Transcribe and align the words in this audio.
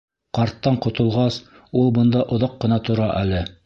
Ҡарттан 0.37 0.79
ҡотолғас, 0.85 1.39
ул 1.83 1.95
бында 2.01 2.27
оҙаҡ 2.39 2.61
ҡына 2.67 2.85
тора 2.91 3.17
әле. 3.25 3.49